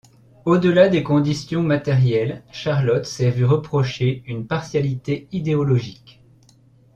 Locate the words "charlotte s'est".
2.51-3.29